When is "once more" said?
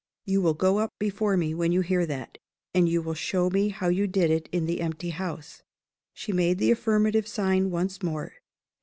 7.69-8.33